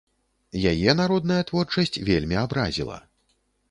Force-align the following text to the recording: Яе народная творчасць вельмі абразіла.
Яе 0.71 0.95
народная 1.01 1.39
творчасць 1.51 2.01
вельмі 2.11 2.43
абразіла. 2.49 2.97